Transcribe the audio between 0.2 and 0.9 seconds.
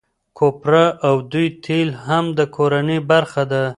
کوپره